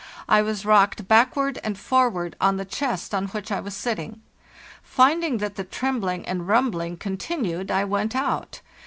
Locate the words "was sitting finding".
3.59-5.37